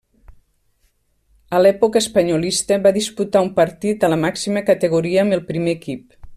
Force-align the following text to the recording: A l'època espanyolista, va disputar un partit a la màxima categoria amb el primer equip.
A 1.57 1.59
l'època 1.65 2.01
espanyolista, 2.05 2.79
va 2.87 2.93
disputar 2.97 3.45
un 3.49 3.53
partit 3.63 4.07
a 4.09 4.13
la 4.15 4.21
màxima 4.25 4.67
categoria 4.71 5.23
amb 5.27 5.39
el 5.39 5.49
primer 5.53 5.81
equip. 5.81 6.21